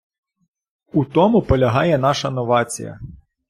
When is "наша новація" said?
1.97-2.99